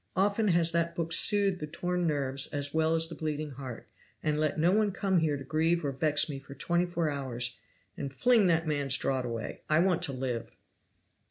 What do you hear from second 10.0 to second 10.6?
to live."